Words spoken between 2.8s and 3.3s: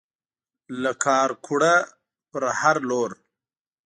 لور